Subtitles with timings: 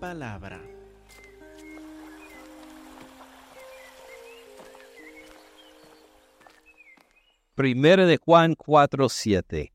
[0.00, 0.58] palabra.
[7.54, 9.70] Primera de Juan 4:7.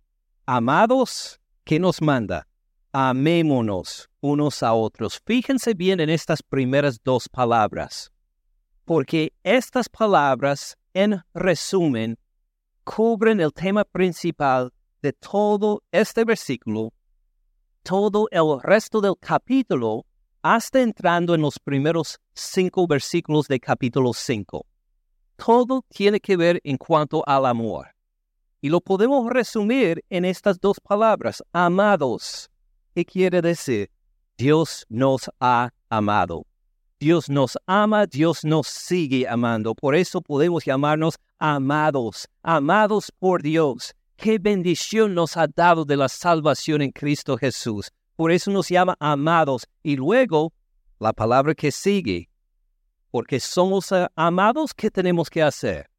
[0.48, 2.48] Amados, ¿qué nos manda?
[2.92, 5.22] Amémonos unos a otros.
[5.24, 8.12] Fíjense bien en estas primeras dos palabras,
[8.84, 12.18] porque estas palabras, en resumen,
[12.84, 14.72] cubren el tema principal
[15.04, 16.92] de todo este versículo,
[17.84, 20.06] todo el resto del capítulo,
[20.48, 24.64] hasta entrando en los primeros cinco versículos de capítulo 5.
[25.38, 27.88] Todo tiene que ver en cuanto al amor.
[28.62, 32.48] Y lo podemos resumir en estas dos palabras, amados.
[32.94, 33.90] ¿Qué quiere decir?
[34.38, 36.46] Dios nos ha amado.
[37.00, 39.74] Dios nos ama, Dios nos sigue amando.
[39.74, 43.96] Por eso podemos llamarnos amados, amados por Dios.
[44.16, 47.92] Qué bendición nos ha dado de la salvación en Cristo Jesús.
[48.16, 49.68] Por eso nos llama amados.
[49.84, 50.54] Y luego,
[51.00, 52.30] la palabra que sigue,
[53.12, 55.90] porque somos eh, amados, ¿qué tenemos que hacer?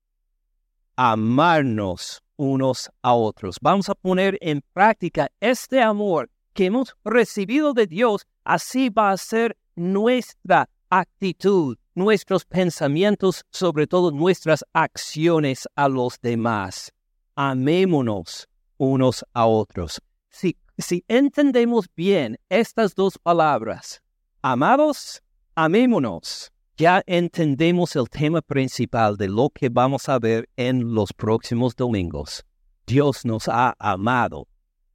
[0.96, 3.56] Amarnos unos a otros.
[3.60, 8.26] Vamos a poner en práctica este amor que hemos recibido de Dios.
[8.44, 16.92] Así va a ser nuestra actitud, nuestros pensamientos, sobre todo nuestras acciones a los demás.
[17.34, 20.00] Amémonos unos a otros.
[20.30, 24.02] Si, si entendemos bien estas dos palabras,
[24.42, 25.22] amados,
[25.54, 31.74] amémonos, ya entendemos el tema principal de lo que vamos a ver en los próximos
[31.74, 32.44] domingos.
[32.86, 34.48] Dios nos ha amado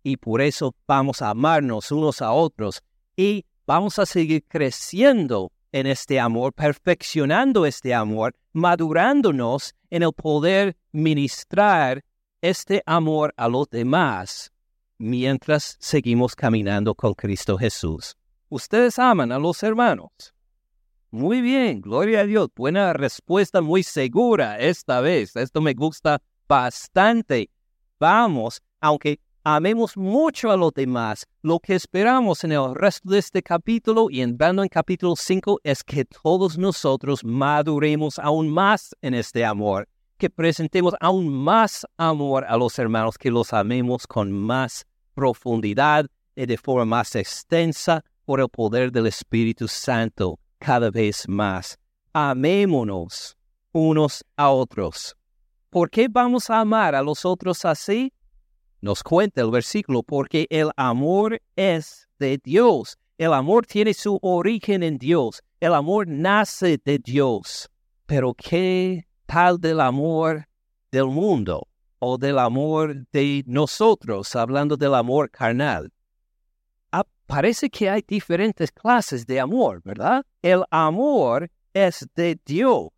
[0.04, 2.84] y por eso vamos a amarnos unos a otros
[3.16, 10.78] y vamos a seguir creciendo en este amor, perfeccionando este amor, madurándonos en el poder
[10.92, 12.04] ministrar
[12.42, 14.52] este amor a los demás
[15.02, 18.16] mientras seguimos caminando con Cristo Jesús.
[18.50, 20.12] Ustedes aman a los hermanos.
[21.10, 22.50] Muy bien, gloria a Dios.
[22.56, 25.36] Buena respuesta, muy segura esta vez.
[25.36, 27.50] Esto me gusta bastante.
[28.00, 33.42] Vamos, aunque amemos mucho a los demás, lo que esperamos en el resto de este
[33.42, 39.44] capítulo y entrando en capítulo 5 es que todos nosotros maduremos aún más en este
[39.44, 46.08] amor, que presentemos aún más amor a los hermanos, que los amemos con más profundidad
[46.36, 51.78] y de forma más extensa por el poder del Espíritu Santo cada vez más.
[52.14, 53.38] Amémonos
[53.74, 55.16] unos a otros.
[55.70, 58.14] ¿Por qué vamos a amar a los otros así?
[58.82, 62.98] Nos cuenta el versículo, porque el amor es de Dios.
[63.18, 65.42] El amor tiene su origen en Dios.
[65.60, 67.70] El amor nace de Dios.
[68.06, 70.48] Pero ¿qué tal del amor
[70.92, 71.68] del mundo
[72.04, 75.92] o del amor de nosotros, hablando del amor carnal?
[76.92, 80.26] Ah, parece que hay diferentes clases de amor, ¿verdad?
[80.42, 82.90] El amor es de Dios.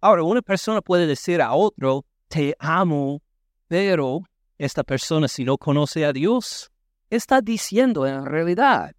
[0.00, 3.22] Ahora, una persona puede decir a otro, te amo,
[3.68, 4.24] pero
[4.58, 6.72] esta persona si no conoce a Dios,
[7.10, 8.94] está diciendo en realidad,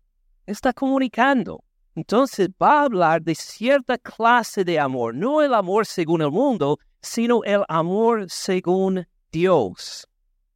[0.45, 1.61] está comunicando.
[1.93, 6.79] Entonces va a hablar de cierta clase de amor, no el amor según el mundo,
[7.01, 10.07] sino el amor según Dios.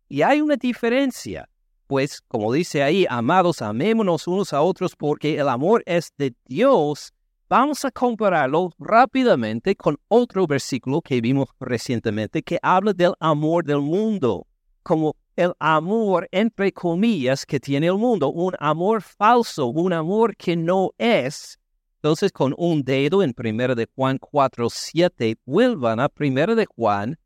[0.07, 1.50] Y hay una diferencia,
[1.85, 7.12] pues como dice ahí, amados, amémonos unos a otros porque el amor es de Dios.
[7.50, 13.81] Vamos a compararlo rápidamente con otro versículo que vimos recientemente que habla del amor del
[13.81, 14.47] mundo
[14.81, 20.56] como el amor, entre comillas, que tiene el mundo, un amor falso, un amor que
[20.56, 21.59] no es.
[21.95, 27.18] Entonces, con un dedo en 1 de Juan 4, 7, vuelvan a 1 de Juan,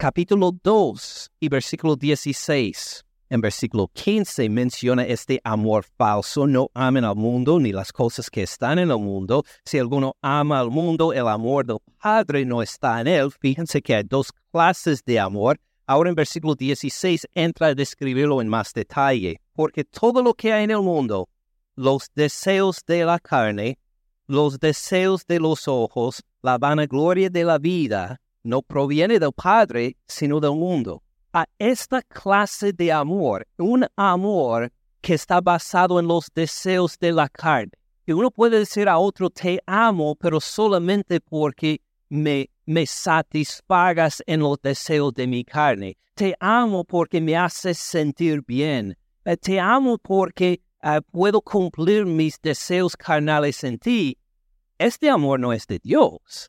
[0.00, 3.04] capítulo 2 y versículo 16.
[3.28, 8.42] En versículo 15 menciona este amor falso, no amen al mundo ni las cosas que
[8.42, 9.44] están en el mundo.
[9.66, 13.30] Si alguno ama al mundo, el amor del Padre no está en él.
[13.30, 18.48] Fíjense que hay dos clases de amor Ahora en versículo 16 entra a describirlo en
[18.48, 21.28] más detalle, porque todo lo que hay en el mundo,
[21.74, 23.76] los deseos de la carne,
[24.28, 30.40] los deseos de los ojos, la vanagloria de la vida, no proviene del Padre, sino
[30.40, 31.02] del mundo.
[31.32, 37.28] A esta clase de amor, un amor que está basado en los deseos de la
[37.28, 37.72] carne.
[38.06, 44.40] Y uno puede decir a otro, te amo, pero solamente porque me me satisfagas en
[44.40, 45.96] los deseos de mi carne.
[46.14, 48.96] Te amo porque me haces sentir bien.
[49.24, 54.16] Eh, te amo porque eh, puedo cumplir mis deseos carnales en ti.
[54.78, 56.48] Este amor no es de Dios.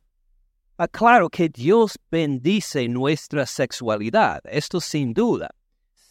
[0.82, 5.48] Ah, claro que Dios bendice nuestra sexualidad, esto sin duda,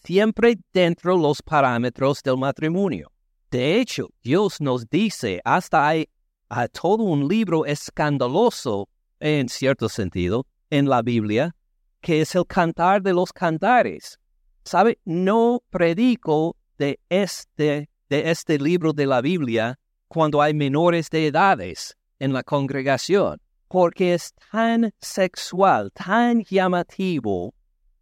[0.06, 3.12] siempre dentro de los parámetros del matrimonio.
[3.50, 6.08] De hecho, Dios nos dice, hasta hay
[6.48, 8.88] a todo un libro escandaloso,
[9.20, 11.54] en cierto sentido, en la Biblia,
[12.00, 14.20] que es el cantar de los cantares.
[14.64, 15.00] ¿Sabe?
[15.04, 19.78] No predico de este, de este libro de la Biblia
[20.08, 23.42] cuando hay menores de edades en la congregación,
[23.72, 27.54] porque es tan sexual, tan llamativo,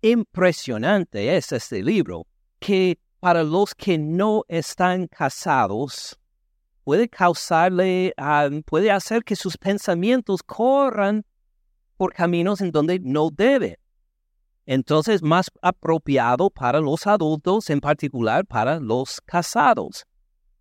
[0.01, 2.25] impresionante es este libro,
[2.59, 6.17] que para los que no están casados,
[6.83, 11.23] puede causarle, ah, puede hacer que sus pensamientos corran
[11.97, 13.75] por caminos en donde no deben.
[14.65, 20.07] Entonces, más apropiado para los adultos, en particular para los casados.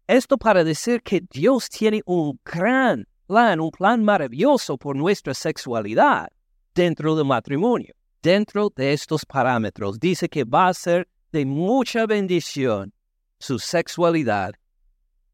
[0.06, 6.28] Esto para decir que Dios tiene un gran plan, un plan maravilloso por nuestra sexualidad
[6.74, 7.94] dentro del matrimonio.
[8.20, 12.92] Dentro de estos parámetros, dice que va a ser de mucha bendición
[13.38, 14.54] su sexualidad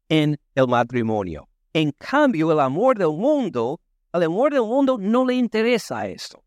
[0.09, 1.47] en el matrimonio.
[1.73, 3.79] En cambio, el amor del mundo,
[4.13, 6.43] el amor del mundo no le interesa esto.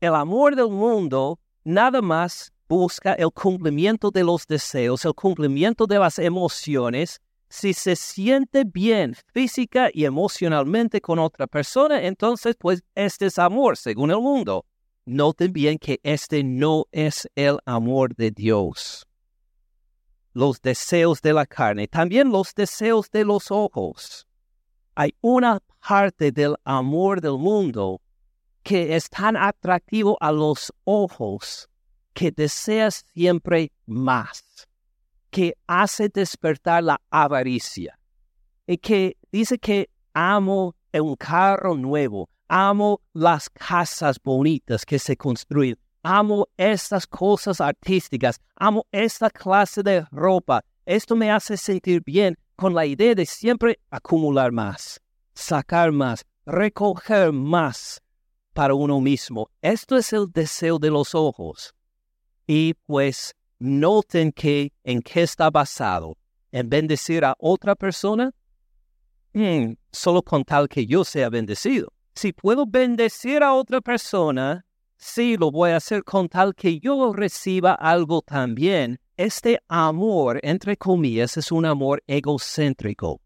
[0.00, 5.98] El amor del mundo nada más busca el cumplimiento de los deseos, el cumplimiento de
[5.98, 7.20] las emociones.
[7.56, 13.76] Si se siente bien física y emocionalmente con otra persona, entonces pues este es amor
[13.76, 14.66] según el mundo.
[15.06, 19.06] Noten bien que este no es el amor de Dios
[20.32, 24.26] los deseos de la carne, también los deseos de los ojos.
[24.96, 28.00] Hay una parte del amor del mundo
[28.64, 31.68] que es tan atractivo a los ojos
[32.14, 34.66] que deseas siempre más,
[35.34, 37.98] que hace despertar la avaricia
[38.68, 45.76] y que dice que amo un carro nuevo, amo las casas bonitas que se construyen,
[46.04, 50.64] amo estas cosas artísticas, amo esta clase de ropa.
[50.86, 55.00] Esto me hace sentir bien con la idea de siempre acumular más,
[55.34, 58.00] sacar más, recoger más
[58.52, 59.50] para uno mismo.
[59.60, 61.74] Esto es el deseo de los ojos.
[62.46, 66.16] Y pues noten que en qué está basado.
[66.52, 68.32] En bendecir a otra persona,
[69.32, 71.92] hmm, solo con tal que yo sea bendecido.
[72.14, 74.64] Si puedo bendecir a otra persona,
[74.96, 79.00] sí lo voy a hacer con tal que yo reciba algo también.
[79.16, 83.20] Este amor, entre comillas, es un amor egocéntrico.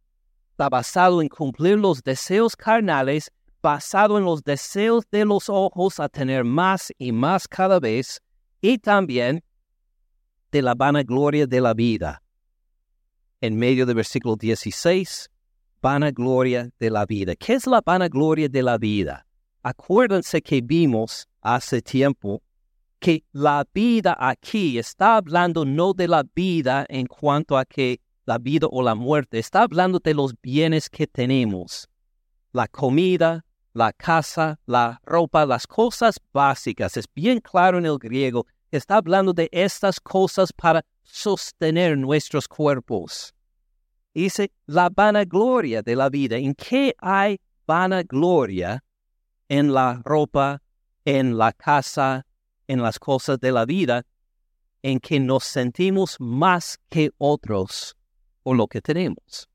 [0.53, 3.31] Está basado en cumplir los deseos carnales,
[3.63, 8.21] basado en los deseos de los ojos a tener más y más cada vez,
[8.61, 9.43] y también
[10.51, 12.23] de la vanagloria de la vida.
[13.41, 15.31] En medio del versículo 16,
[15.81, 17.37] vanagloria de la vida.
[17.37, 19.27] ¿Qué es la vanagloria de la vida?
[19.63, 22.43] Acuérdense que vimos hace tiempo
[22.99, 28.39] que la vida aquí está hablando no de la vida en cuanto a que la
[28.39, 31.89] vida o la muerte, está hablando de los bienes que tenemos.
[32.53, 36.97] La comida, la casa, la ropa, las cosas básicas.
[36.97, 43.35] Es bien claro en el griego está hablando de estas cosas para sostener nuestros cuerpos.
[44.15, 46.37] Dice la vanagloria de la vida.
[46.37, 48.83] ¿En qué hay vanagloria?
[49.49, 50.61] En la ropa,
[51.05, 52.27] en la casa,
[52.67, 54.05] en las cosas de la vida,
[54.83, 57.97] en que nos sentimos más que otros
[58.43, 59.49] por lo que tenemos.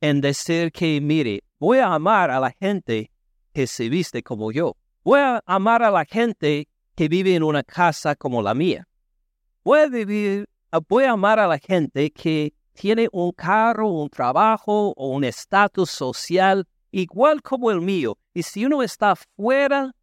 [0.00, 3.10] En decir que, mire, voy a amar a la gente
[3.52, 4.76] que se viste como yo.
[5.02, 6.68] Voy a amar a la gente
[6.98, 8.88] que vive en una casa como la mía.
[9.62, 10.48] Voy a vivir,
[10.88, 15.90] voy a amar a la gente que tiene un carro, un trabajo o un estatus
[15.90, 18.18] social igual como el mío.
[18.34, 19.94] Y si uno está fuera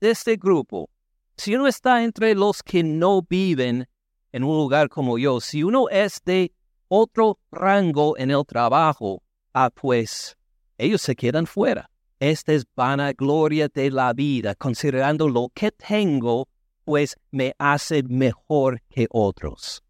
[0.00, 0.88] de este grupo,
[1.36, 3.86] si uno está entre los que no viven
[4.32, 6.54] en un lugar como yo, si uno es de
[6.88, 10.38] otro rango en el trabajo, ah, pues
[10.78, 11.89] ellos se quedan fuera.
[12.20, 16.48] Esta es vanagloria de la vida, considerando lo que tengo,
[16.84, 19.82] pues me hace mejor que otros.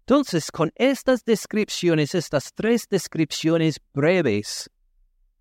[0.00, 4.70] Entonces, con estas descripciones, estas tres descripciones breves,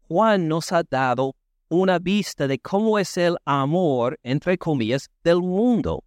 [0.10, 1.38] Juan nos ha dado
[1.70, 6.04] una vista de cómo es el amor, entre comillas, del mundo.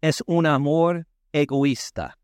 [0.00, 2.16] Es un amor egoísta.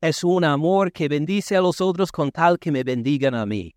[0.00, 3.74] Es un amor que bendice a los otros con tal que me bendigan a mí.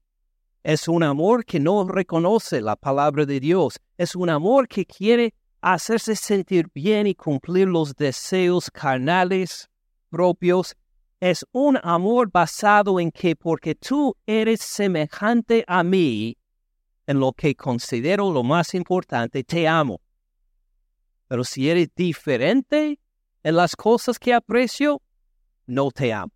[0.68, 3.80] Es un amor que no reconoce la palabra de Dios.
[3.98, 9.70] Es un amor que quiere hacerse sentir bien y cumplir los deseos carnales
[10.10, 10.76] propios.
[11.22, 16.38] Es un amor basado en que porque tú eres semejante a mí,
[17.06, 20.02] en lo que considero lo más importante, te amo.
[21.30, 23.00] Pero si eres diferente
[23.42, 25.02] en las cosas que aprecio,
[25.66, 26.34] no te amo.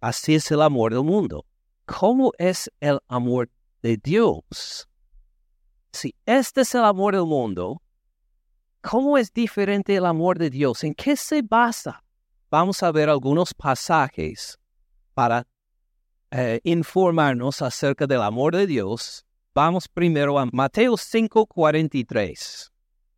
[0.00, 1.44] Así es el amor del mundo.
[1.88, 3.48] ¿Cómo es el amor
[3.80, 4.86] de Dios?
[5.90, 7.80] Si este es el amor del mundo,
[8.82, 10.84] ¿cómo es diferente el amor de Dios?
[10.84, 12.04] ¿En qué se basa?
[12.50, 14.58] Vamos a ver algunos pasajes
[15.14, 15.46] para
[16.30, 19.24] eh, informarnos acerca del amor de Dios.
[19.54, 22.70] Vamos primero a Mateo 5:43.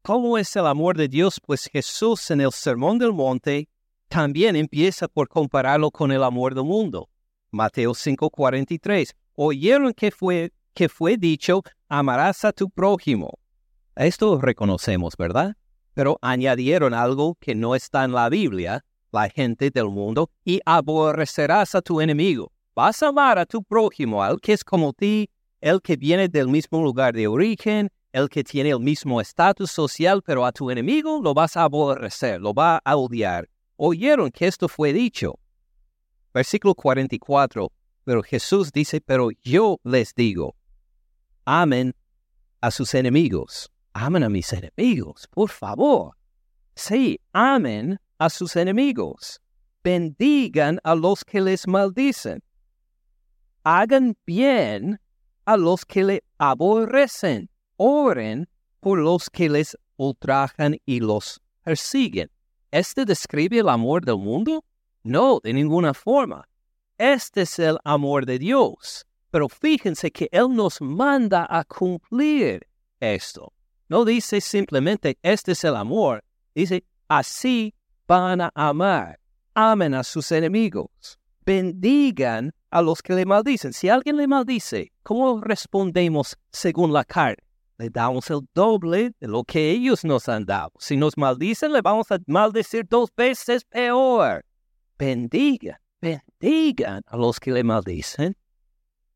[0.02, 1.40] ¿Cómo es el amor de Dios?
[1.44, 3.68] Pues Jesús en el Sermón del Monte
[4.08, 7.08] también empieza por compararlo con el amor del mundo.
[7.50, 9.14] Mateo 5:43.
[9.34, 13.38] Oyeron que fue, que fue dicho, amarás a tu prójimo.
[13.96, 15.56] Esto reconocemos, ¿verdad?
[15.94, 21.74] Pero añadieron algo que no está en la Biblia, la gente del mundo, y aborrecerás
[21.74, 22.52] a tu enemigo.
[22.74, 25.28] Vas a amar a tu prójimo, al que es como ti,
[25.60, 30.22] el que viene del mismo lugar de origen, el que tiene el mismo estatus social,
[30.24, 33.48] pero a tu enemigo lo vas a aborrecer, lo va a odiar.
[33.76, 35.39] Oyeron que esto fue dicho.
[36.32, 37.70] Versículo 44.
[38.04, 40.54] Pero Jesús dice, pero yo les digo,
[41.44, 41.94] amen
[42.60, 43.70] a sus enemigos.
[43.92, 46.16] Amen a mis enemigos, por favor.
[46.74, 49.40] Sí, amen a sus enemigos.
[49.82, 52.42] Bendigan a los que les maldicen.
[53.64, 55.00] Hagan bien
[55.44, 57.50] a los que le aborrecen.
[57.76, 58.48] Oren
[58.80, 62.30] por los que les ultrajan y los persiguen.
[62.70, 64.64] ¿Este describe el amor del mundo?
[65.02, 66.46] No, de ninguna forma.
[66.98, 69.06] Este es el amor de Dios.
[69.30, 72.66] Pero fíjense que Él nos manda a cumplir
[72.98, 73.52] esto.
[73.88, 76.22] No dice simplemente, este es el amor.
[76.54, 77.74] Dice, así
[78.06, 79.18] van a amar.
[79.54, 81.18] Amen a sus enemigos.
[81.44, 83.72] Bendigan a los que le maldicen.
[83.72, 87.42] Si alguien le maldice, ¿cómo respondemos según la carne?
[87.78, 90.72] Le damos el doble de lo que ellos nos han dado.
[90.78, 94.44] Si nos maldicen, le vamos a maldecir dos veces peor.
[95.00, 98.36] Bendigan, bendigan a los que le maldicen.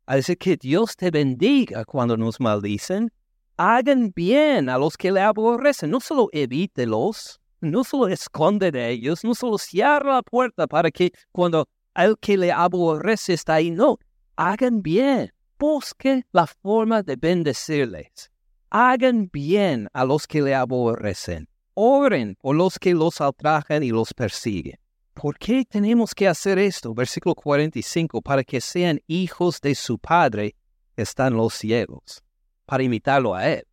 [0.06, 3.12] Así que Dios te bendiga cuando nos maldicen.
[3.58, 5.90] Hagan bien a los que le aborrecen.
[5.90, 11.12] No solo evítelos, no solo esconde de ellos, no solo cierra la puerta para que
[11.32, 13.70] cuando el que le aborrece está ahí.
[13.70, 13.98] No,
[14.36, 15.30] hagan bien.
[15.58, 18.30] Busque la forma de bendecirles.
[18.70, 21.46] Hagan bien a los que le aborrecen.
[21.74, 24.78] Oren por los que los ultrajan y los persiguen.
[25.14, 26.92] ¿Por qué tenemos que hacer esto?
[26.92, 30.56] Versículo 45, para que sean hijos de su Padre
[30.94, 32.22] que está en los cielos,
[32.66, 33.66] para imitarlo a Él.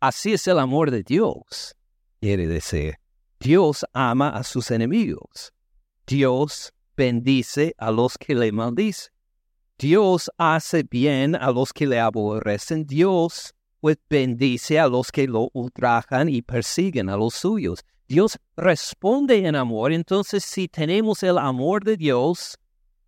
[0.00, 1.74] Así es el amor de Dios.
[2.20, 2.96] Quiere decir,
[3.38, 5.52] Dios ama a sus enemigos.
[6.06, 9.12] Dios bendice a los que le maldicen.
[9.78, 12.84] Dios hace bien a los que le aborrecen.
[12.84, 17.80] Dios pues bendice a los que lo ultrajan y persiguen a los suyos.
[18.10, 22.58] Dios responde en amor, entonces si tenemos el amor de Dios,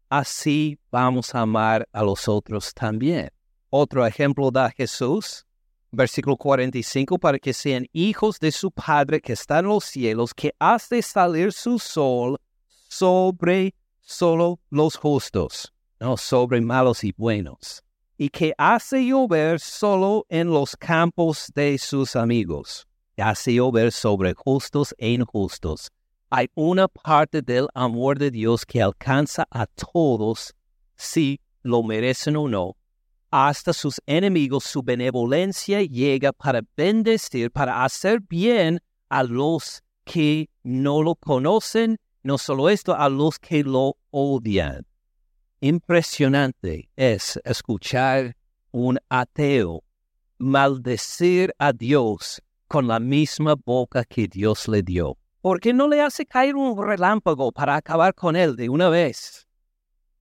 [0.09, 3.29] así vamos a amar a los otros también.
[3.69, 5.45] Otro ejemplo da Jesús,
[5.91, 10.55] versículo 45, para que sean hijos de su Padre que está en los cielos, que
[10.61, 12.39] hace salir su sol
[12.89, 17.83] sobre solo los justos, no sobre malos y buenos,
[18.17, 22.87] y que hace llover solo en los campos de sus amigos,
[23.21, 25.91] hace llover sobre justos e injustos.
[26.31, 30.55] Hay una parte del amor de Dios que alcanza a todos,
[30.97, 32.77] si lo merecen o no.
[33.31, 41.03] Hasta sus enemigos su benevolencia llega para bendecir, para hacer bien a los que no
[41.03, 44.87] lo conocen no solo esto, a los que lo odian.
[45.61, 48.37] Impresionante es escuchar
[48.71, 49.85] un ateo
[50.39, 52.43] maldecir a Dios
[52.73, 55.19] con la misma boca que Dios le dio.
[55.43, 59.47] ¿Por qué no le hace caer un relámpago para acabar con él de una vez?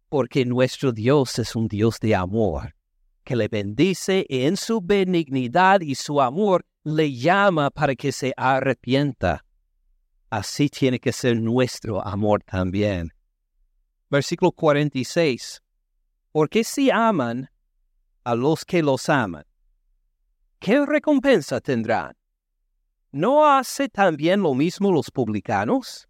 [0.10, 2.76] Porque nuestro Dios es un Dios de amor,
[3.24, 8.34] que le bendice y en su benignidad y su amor le llama para que se
[8.36, 9.46] arrepienta
[10.30, 13.14] así tiene que ser nuestro amor también.
[14.10, 15.62] Versículo 46.
[16.34, 17.50] Porque si aman
[18.26, 19.46] a los que los aman,
[20.60, 22.14] ¿qué recompensa tendrán?
[23.12, 26.08] ¿No hace también lo mismo los publicanos?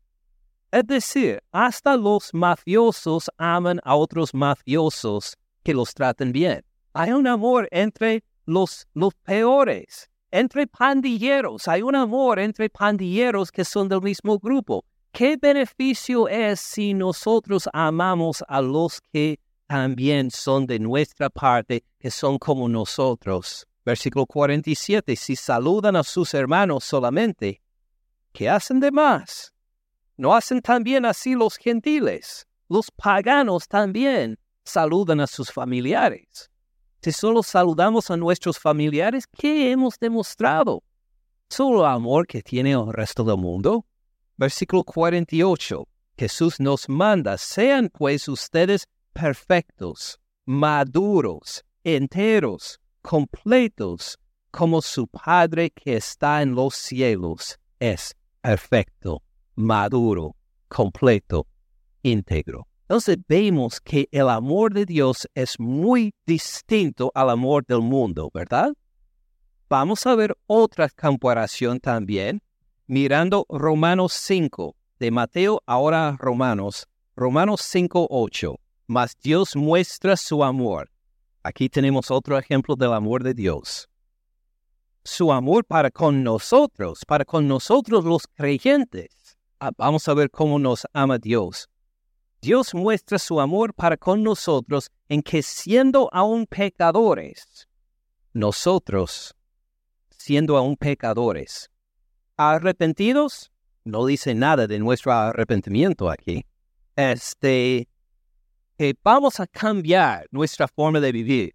[0.71, 6.63] Es decir, hasta los mafiosos aman a otros mafiosos que los traten bien.
[6.93, 13.65] Hay un amor entre los, los peores entre pandilleros, hay un amor entre pandilleros que
[13.65, 14.85] son del mismo grupo.
[15.11, 22.09] ¿Qué beneficio es si nosotros amamos a los que también son de nuestra parte, que
[22.09, 23.67] son como nosotros?
[23.83, 27.61] Versículo 47, si saludan a sus hermanos solamente,
[28.31, 29.53] ¿qué hacen de más?
[30.17, 32.45] ¿No hacen también así los gentiles?
[32.69, 36.51] Los paganos también saludan a sus familiares.
[37.01, 40.83] Si solo saludamos a nuestros familiares, ¿qué hemos demostrado?
[41.49, 43.85] ¿Solo amor que tiene el resto del mundo?
[44.37, 45.87] Versículo 48.
[46.17, 54.17] Jesús nos manda, sean pues ustedes perfectos, maduros, enteros, completos,
[54.51, 59.23] como su Padre que está en los cielos es perfecto,
[59.55, 60.35] maduro,
[60.67, 61.47] completo,
[62.03, 62.67] íntegro.
[62.83, 68.73] Entonces vemos que el amor de Dios es muy distinto al amor del mundo, ¿verdad?
[69.69, 72.41] Vamos a ver otra comparación también,
[72.87, 78.59] mirando Romanos 5, de Mateo ahora Romanos, Romanos 5, 8.
[78.87, 80.91] Mas Dios muestra su amor.
[81.43, 83.89] Aquí tenemos otro ejemplo del amor de Dios.
[85.03, 89.37] Su amor para con nosotros, para con nosotros los creyentes.
[89.59, 91.67] Ah, vamos a ver cómo nos ama Dios.
[92.41, 97.67] Dios muestra su amor para con nosotros en que siendo aún pecadores,
[98.33, 99.35] nosotros,
[100.09, 101.69] siendo aún pecadores,
[102.37, 103.51] arrepentidos,
[103.83, 106.45] no dice nada de nuestro arrepentimiento aquí.
[106.95, 107.87] Este,
[108.81, 111.53] que vamos a cambiar nuestra forma de vivir.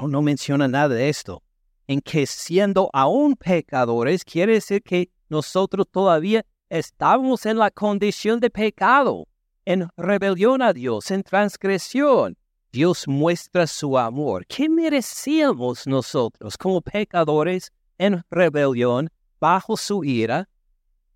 [0.00, 1.40] No, no menciona nada de esto.
[1.86, 8.50] En que siendo aún pecadores, quiere decir que nosotros todavía estamos en la condición de
[8.50, 9.28] pecado,
[9.64, 12.36] en rebelión a Dios, en transgresión.
[12.72, 14.44] Dios muestra su amor.
[14.48, 19.08] ¿Qué merecíamos nosotros como pecadores en rebelión
[19.38, 20.48] bajo su ira?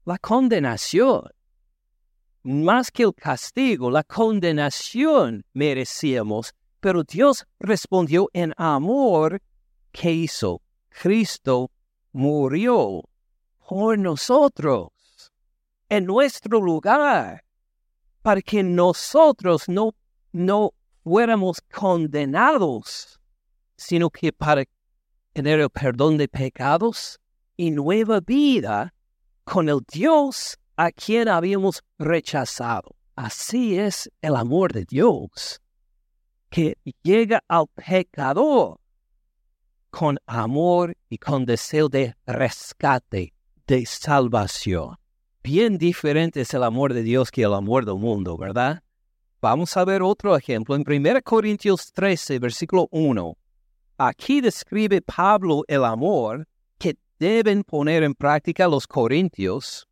[0.05, 1.23] La condenación
[2.43, 9.41] más que el castigo, la condenación merecíamos, pero Dios respondió en amor.
[9.93, 10.63] ¿Qué hizo?
[10.89, 11.71] Cristo
[12.13, 13.03] murió
[13.69, 14.89] por nosotros,
[15.89, 17.45] en nuestro lugar,
[18.23, 19.95] para que nosotros no,
[20.33, 20.73] no
[21.05, 23.21] fuéramos condenados,
[23.77, 24.65] sino que para
[25.33, 27.21] tener el perdón de pecados
[27.57, 28.93] y nueva vida
[29.45, 32.97] con el Dios a quien habíamos rechazado.
[33.15, 35.61] Así es el amor de Dios,
[36.49, 38.79] que llega al pecador
[39.91, 43.35] con amor y con deseo de rescate,
[43.67, 44.97] de salvación.
[45.43, 48.83] Bien diferente es el amor de Dios que el amor del mundo, ¿verdad?
[49.43, 53.37] Vamos a ver otro ejemplo en 1 Corintios 13, versículo 1.
[53.99, 59.87] Aquí describe Pablo el amor que deben poner en práctica los corintios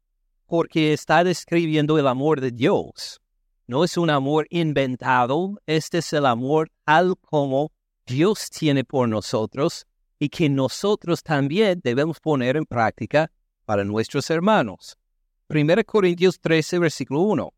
[0.49, 3.21] porque está describiendo el amor de Dios.
[3.67, 7.71] No es un amor inventado, este es el amor tal como
[8.07, 9.87] Dios tiene por nosotros
[10.19, 13.31] y que nosotros también debemos poner en práctica
[13.67, 14.97] para nuestros hermanos.
[15.51, 17.53] 1 Corintios 13, versículo 1.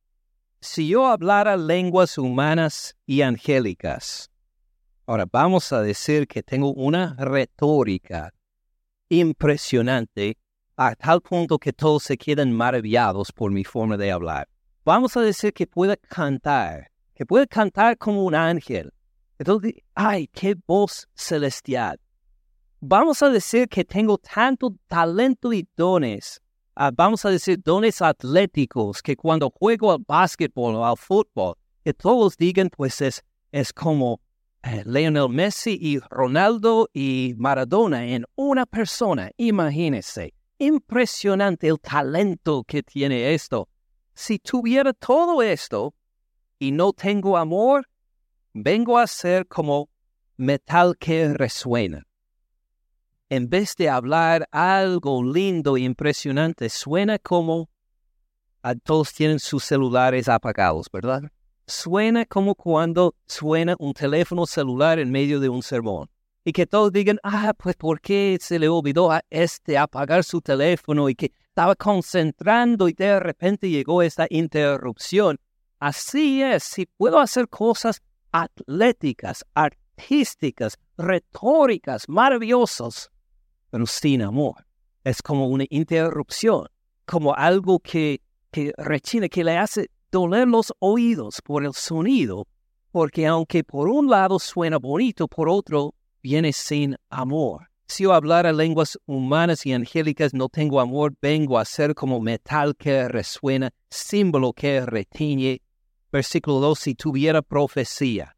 [0.60, 4.32] Si yo hablara lenguas humanas y angélicas,
[5.06, 8.34] ahora vamos a decir que tengo una retórica
[9.08, 10.38] impresionante
[10.80, 14.48] a tal punto que todos se quedan maravillados por mi forma de hablar.
[14.82, 18.90] Vamos a decir que pueda cantar, que pueda cantar como un ángel.
[19.38, 22.00] Entonces, ay, qué voz celestial.
[22.80, 26.40] Vamos a decir que tengo tanto talento y dones.
[26.74, 31.92] Ah, vamos a decir dones atléticos que cuando juego al básquetbol o al fútbol, que
[31.92, 34.22] todos digan, pues es, es como
[34.62, 39.30] eh, Lionel Messi y Ronaldo y Maradona en una persona.
[39.36, 43.68] Imagínense impresionante el talento que tiene esto.
[44.14, 45.94] Si tuviera todo esto
[46.58, 47.88] y no tengo amor,
[48.52, 49.88] vengo a ser como
[50.36, 52.06] metal que resuena.
[53.30, 57.70] En vez de hablar algo lindo e impresionante, suena como
[58.62, 61.22] a todos tienen sus celulares apagados, ¿verdad?
[61.66, 66.10] Suena como cuando suena un teléfono celular en medio de un sermón
[66.50, 70.40] y que todos digan, ah, pues ¿por qué se le olvidó a este apagar su
[70.40, 75.38] teléfono y que estaba concentrando y de repente llegó esta interrupción?
[75.78, 83.12] Así es, si puedo hacer cosas atléticas, artísticas, retóricas, maravillosas,
[83.70, 84.66] pero sin amor.
[85.04, 86.66] Es como una interrupción,
[87.04, 92.48] como algo que, que rechina, que le hace doler los oídos por el sonido,
[92.90, 97.70] porque aunque por un lado suena bonito, por otro viene sin amor.
[97.86, 102.76] Si yo hablara lenguas humanas y angélicas, no tengo amor, vengo a ser como metal
[102.76, 105.60] que resuena, símbolo que retiñe.
[106.12, 108.36] Versículo 2, si tuviera profecía.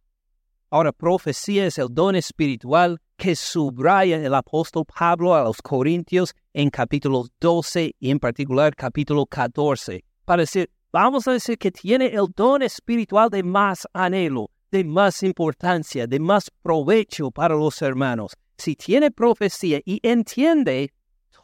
[0.70, 6.70] Ahora, profecía es el don espiritual que subraya el apóstol Pablo a los Corintios en
[6.70, 12.26] capítulo 12 y en particular capítulo 14, para decir, vamos a decir que tiene el
[12.34, 18.74] don espiritual de más anhelo, de más importancia, de más provecho para los hermanos, si
[18.74, 20.92] tiene profecía y entiende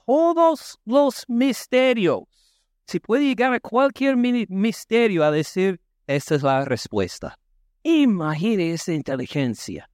[0.07, 2.23] todos los misterios,
[2.87, 7.39] si puede llegar a cualquier misterio a decir, esta es la respuesta.
[7.83, 9.91] Imagine esa inteligencia,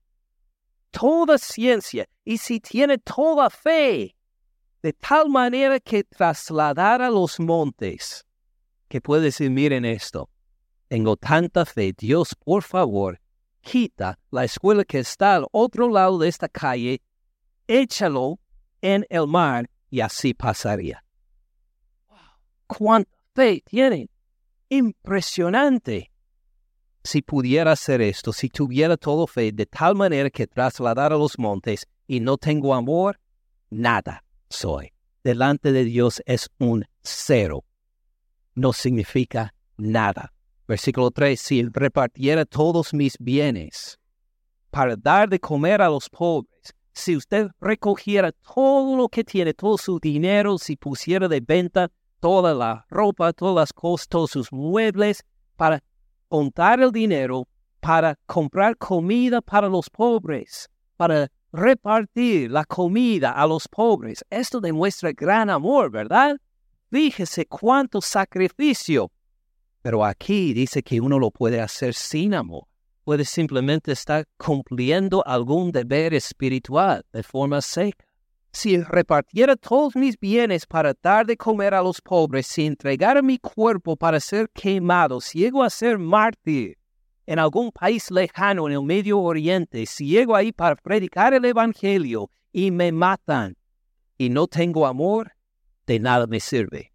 [0.91, 4.15] toda ciencia, y si tiene toda fe,
[4.81, 8.25] de tal manera que trasladar a los montes,
[8.87, 10.29] que puede decir, miren esto,
[10.87, 13.19] tengo tanta fe, Dios, por favor,
[13.65, 17.01] quita la escuela que está al otro lado de esta calle,
[17.67, 18.39] échalo
[18.81, 21.03] en el mar y así pasaría.
[22.67, 24.09] ¿Cuánta fe tienen?
[24.69, 26.11] Impresionante.
[27.03, 31.37] Si pudiera hacer esto, si tuviera todo fe de tal manera que trasladar a los
[31.37, 33.19] montes y no tengo amor,
[33.69, 34.91] nada soy.
[35.23, 37.65] Delante de Dios es un cero.
[38.53, 40.34] No significa nada.
[40.67, 43.99] Versículo 3, si repartiera todos mis bienes
[44.71, 49.77] para dar de comer a los pobres, si usted recogiera todo lo que tiene, todo
[49.77, 55.23] su dinero, si pusiera de venta toda la ropa, todas las cosas, todos sus muebles,
[55.55, 55.83] para
[56.29, 57.47] contar el dinero,
[57.79, 64.25] para comprar comida para los pobres, para repartir la comida a los pobres.
[64.29, 66.37] Esto demuestra gran amor, ¿verdad?
[66.89, 69.11] Fíjese cuánto sacrificio.
[69.85, 72.63] Pero aquí dice que uno lo puede hacer sin amor.
[73.03, 78.03] Puede simplemente estar cumpliendo algún deber espiritual de forma seca.
[78.51, 83.37] Si repartiera todos mis bienes para dar de comer a los pobres, si entregara mi
[83.37, 86.79] cuerpo para ser quemado, si llego a ser mártir,
[87.27, 92.31] en algún país lejano en el Medio Oriente, si llego ahí para predicar el Evangelio
[92.51, 93.55] y me matan
[94.17, 95.33] y no tengo amor,
[95.85, 96.91] de nada me sirve.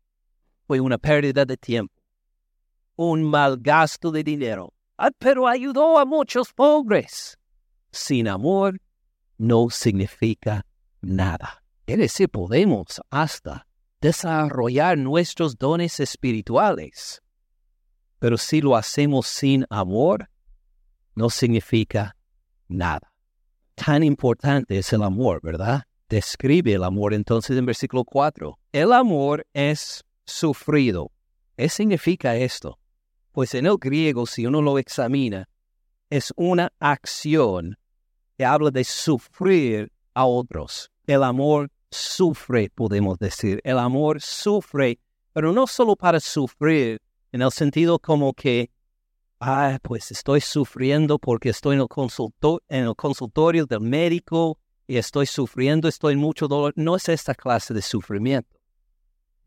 [0.66, 1.99] Fue una pérdida de tiempo,
[3.08, 7.38] un mal gasto de dinero, ah, pero ayudó a muchos pobres.
[7.90, 8.80] Sin amor
[9.38, 10.66] no significa
[11.00, 11.62] nada.
[11.86, 13.66] Es decir, podemos hasta
[14.00, 17.22] desarrollar nuestros dones espirituales
[18.20, 20.28] pero si lo hacemos sin amor,
[21.16, 22.16] no significa
[22.68, 23.12] nada.
[23.74, 25.84] Tan importante es el amor, ¿verdad?
[26.08, 28.58] Describe el amor entonces en versículo 4.
[28.72, 31.10] El amor es sufrido.
[31.56, 32.78] ¿Qué significa esto?
[33.32, 35.48] Pues en el griego, si uno lo examina,
[36.10, 37.78] es una acción
[38.36, 40.90] que habla de sufrir a otros.
[41.06, 43.60] El amor sufre, podemos decir.
[43.64, 44.98] El amor sufre,
[45.32, 47.00] pero no solo para sufrir
[47.32, 48.70] en el sentido como que,
[49.38, 51.88] ah, pues estoy sufriendo porque estoy en el,
[52.68, 56.72] en el consultorio del médico y estoy sufriendo, estoy en mucho dolor.
[56.74, 58.58] No es esta clase de sufrimiento.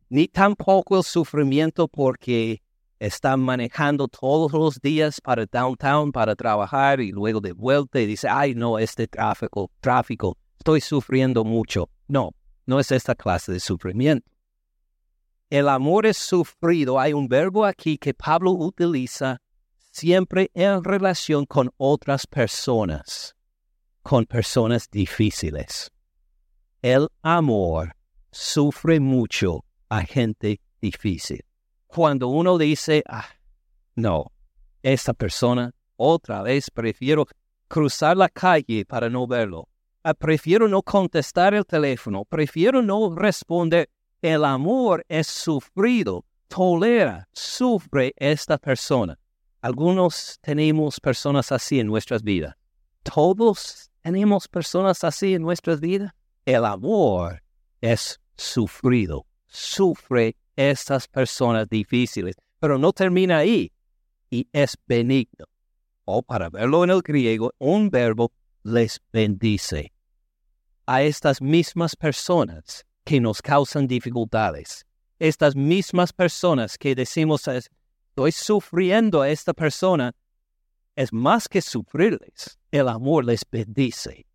[0.08, 2.63] Ni tampoco el sufrimiento porque
[3.06, 8.30] están manejando todos los días para downtown para trabajar y luego de vuelta y dice,
[8.30, 11.90] ay no, este tráfico, tráfico, estoy sufriendo mucho.
[12.08, 12.32] No,
[12.66, 14.32] no es esta clase de sufrimiento.
[15.50, 16.98] El amor es sufrido.
[16.98, 19.42] Hay un verbo aquí que Pablo utiliza
[19.92, 23.36] siempre en relación con otras personas,
[24.02, 25.92] con personas difíciles.
[26.82, 27.98] El amor
[28.32, 31.44] sufre mucho a gente difícil.
[31.94, 33.28] Cuando uno dice, ah,
[33.94, 34.32] no,
[34.82, 37.28] esta persona, otra vez prefiero
[37.68, 39.70] cruzar la calle para no verlo.
[40.04, 43.92] Ah, prefiero no contestar el teléfono, prefiero no responder.
[44.24, 49.20] El amor es sufrido, tolera, sufre esta persona.
[49.62, 52.56] Algunos tenemos personas así en nuestras vidas.
[53.04, 56.12] Todos tenemos personas así en nuestras vidas.
[56.44, 57.44] El amor
[57.82, 63.72] es sufrido, sufre estas personas difíciles, pero no termina ahí
[64.30, 65.46] y es benigno.
[66.06, 68.32] O para verlo en el griego, un verbo
[68.64, 69.94] les bendice.
[70.86, 74.86] A estas mismas personas que nos causan dificultades.
[75.20, 80.14] Estas mismas personas que decimos, estoy sufriendo a esta persona,
[80.96, 82.58] es más que sufrirles.
[82.72, 84.26] El amor les bendice.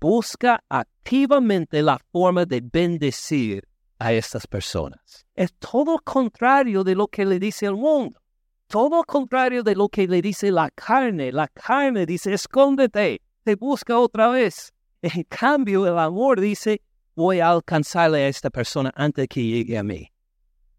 [0.00, 3.66] Busca activamente la forma de bendecir
[3.98, 5.26] a estas personas.
[5.34, 8.20] Es todo contrario de lo que le dice el mundo.
[8.66, 11.32] Todo contrario de lo que le dice la carne.
[11.32, 14.72] La carne dice, escóndete, te busca otra vez.
[15.02, 16.80] En cambio, el amor dice,
[17.14, 20.10] voy a alcanzarle a esta persona antes que llegue a mí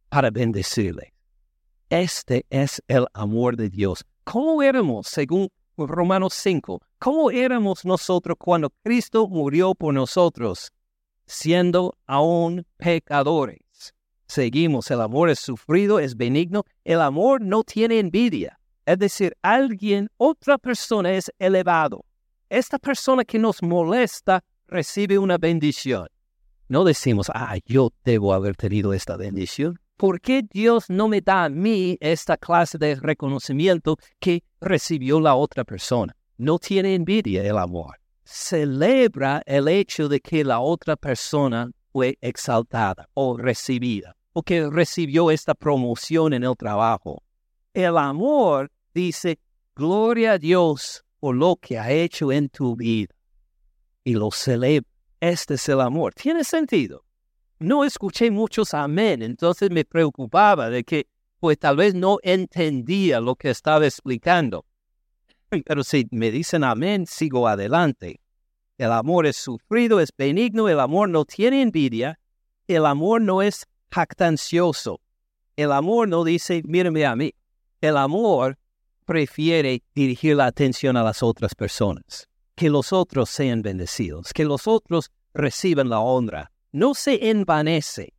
[0.10, 1.14] para bendecirle.
[1.90, 4.04] Este es el amor de Dios.
[4.24, 6.82] ¿Cómo éramos, según Romanos 5?
[6.98, 10.72] ¿Cómo éramos nosotros cuando Cristo murió por nosotros,
[11.26, 13.94] siendo aún pecadores?
[14.28, 18.60] Seguimos, el amor es sufrido, es benigno, el amor no tiene envidia.
[18.86, 22.06] Es decir, alguien, otra persona es elevado.
[22.50, 26.08] Esta persona que nos molesta recibe una bendición.
[26.68, 29.80] No decimos, ah, yo debo haber tenido esta bendición.
[29.98, 35.36] ¿Por qué Dios no me da a mí esta clase de reconocimiento que recibió la
[35.36, 36.16] otra persona?
[36.38, 37.96] No tiene envidia el amor.
[38.26, 45.30] Celebra el hecho de que la otra persona fue exaltada o recibida, o que recibió
[45.30, 47.22] esta promoción en el trabajo.
[47.74, 49.40] El amor dice,
[49.76, 53.14] gloria a Dios por lo que ha hecho en tu vida.
[54.04, 54.90] Y lo celebra.
[55.20, 56.14] Este es el amor.
[56.14, 57.06] ¿Tiene sentido?
[57.60, 61.08] No escuché muchos amén, entonces me preocupaba de que,
[61.40, 64.66] pues tal vez no entendía lo que estaba explicando.
[65.64, 68.20] Pero si me dicen amén, sigo adelante.
[68.78, 72.20] El amor es sufrido, es benigno, el amor no tiene envidia,
[72.68, 75.00] el amor no es jactancioso.
[75.56, 77.34] El amor no dice, mírame a mí.
[77.80, 78.58] El amor
[79.06, 84.68] prefiere dirigir la atención a las otras personas, que los otros sean bendecidos, que los
[84.68, 86.52] otros reciban la honra.
[86.72, 88.14] No se envanece,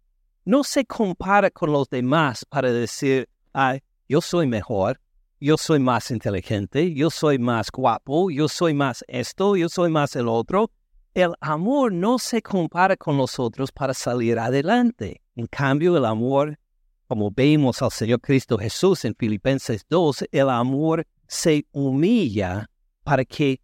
[0.45, 5.01] no se compara con los demás para decir, ay, yo soy mejor,
[5.41, 10.17] yo soy más inteligente, yo soy más guapo, yo soy más esto, yo soy más
[10.17, 10.71] el otro.
[11.15, 15.23] El amor no se compara con los otros para salir adelante.
[15.35, 16.59] En cambio, el amor
[17.07, 22.69] como vemos al Señor Cristo Jesús en Filipenses 2, el amor se humilla
[23.05, 23.61] para que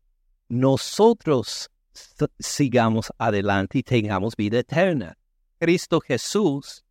[0.48, 1.68] nosotros
[2.38, 5.16] sigamos adelante y tengamos vida eterna.
[5.58, 6.85] Cristo Jesús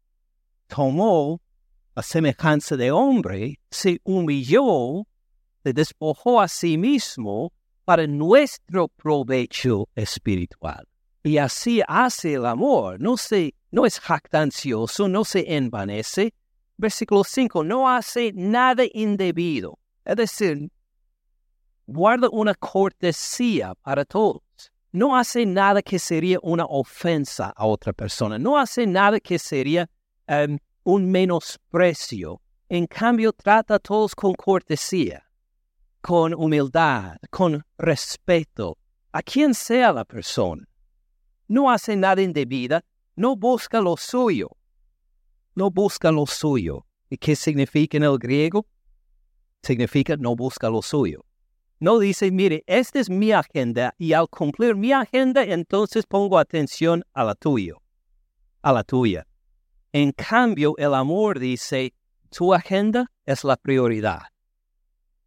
[0.68, 1.42] tomó
[2.02, 5.06] la semejanza de hombre, se humilló,
[5.64, 7.54] se despojó a sí mismo
[7.86, 10.88] para nuestro provecho espiritual.
[11.22, 16.34] Y así hace el amor, no, se, no es jactancioso, no se envanece,
[16.76, 19.78] versículo 5, no hace nada indebido.
[20.04, 20.72] Es decir,
[21.86, 24.42] guarda una cortesía para todos.
[24.92, 28.40] No hace nada que sería una ofensa a otra persona.
[28.40, 29.88] No hace nada que sería
[30.26, 32.42] em, un menosprecio.
[32.70, 35.24] En cambio, trata a todos con cortesía,
[36.02, 38.78] con humildad, con respeto,
[39.12, 40.68] a quien sea la persona.
[41.48, 42.84] No hace nada indebida,
[43.16, 44.50] no busca lo suyo,
[45.54, 46.86] no busca lo suyo.
[47.10, 48.66] ¿Y qué significa en el griego?
[49.62, 51.26] Significa no busca lo suyo.
[51.80, 57.04] No dice, mire, esta es mi agenda y al cumplir mi agenda, entonces pongo atención
[57.14, 57.74] a la tuya,
[58.62, 59.28] a la tuya.
[59.94, 61.94] En cambio, el amor dice,
[62.30, 64.22] tu agenda es la prioridad.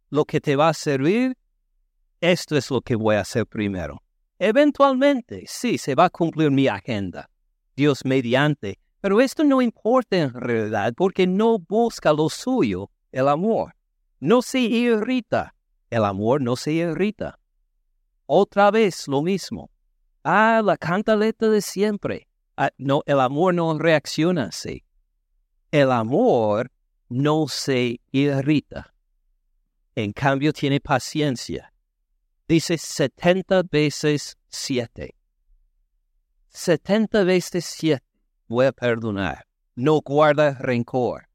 [0.09, 1.37] Lo que te va a servir,
[2.19, 4.01] esto es lo que voy a hacer primero.
[4.39, 7.29] Eventualmente, sí, se va a cumplir mi agenda.
[7.75, 13.75] Dios mediante, pero esto no importa en realidad porque no busca lo suyo, el amor.
[14.19, 15.53] No se irrita.
[15.91, 17.37] El amor no se irrita.
[18.25, 19.69] Otra vez lo mismo.
[20.23, 22.27] Ah, la cantaleta de siempre.
[22.57, 24.83] Ah, no, el amor no reacciona así.
[25.71, 26.71] El amor
[27.09, 28.93] no se irrita.
[29.95, 31.73] En cambio tiene paciencia.
[32.47, 35.15] Dice 70 veces 7.
[36.49, 38.03] 70 veces 7
[38.47, 39.45] voy a perdonar.
[39.75, 41.27] No guarda rencor.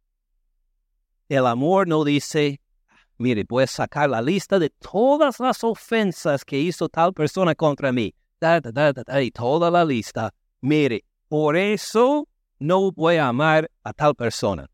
[1.28, 2.60] El amor no dice,
[3.18, 7.92] mire, voy a sacar la lista de todas las ofensas que hizo tal persona contra
[7.92, 8.14] mí.
[8.40, 10.32] y toda la lista.
[10.62, 12.26] Mire, por eso
[12.58, 14.68] no voy a amar a tal persona.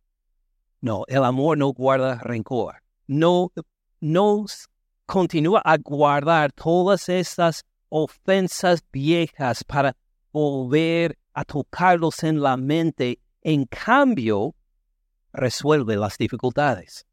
[0.80, 2.76] No, el amor no guarda rencor.
[3.06, 3.52] No,
[4.00, 4.46] no
[5.04, 9.94] continúa a guardar todas esas ofensas viejas para
[10.32, 14.54] volver a tocarlos en la mente, en cambio,
[15.34, 17.04] resuelve las dificultades.